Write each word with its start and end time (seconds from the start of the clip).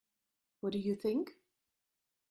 What 0.61 0.73
did 0.73 0.83
you 0.83 0.95
think? 0.95 1.33